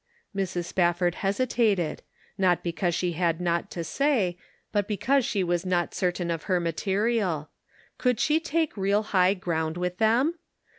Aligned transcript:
Mrs. 0.35 0.65
Spafford 0.65 1.13
hesitated; 1.13 2.01
not 2.35 2.63
because 2.63 2.95
she 2.95 3.11
had 3.11 3.39
nought 3.39 3.69
to 3.69 3.83
say, 3.83 4.35
but 4.71 4.87
because 4.87 5.23
she 5.25 5.43
was 5.43 5.63
not 5.63 5.93
cer 5.93 6.11
tain 6.11 6.31
of 6.31 6.45
her 6.49 6.59
material. 6.59 7.51
Could 7.99 8.19
she 8.19 8.39
take 8.39 8.75
real 8.75 9.03
high 9.03 9.35
ground 9.35 9.77
with 9.77 9.99
them 9.99 10.39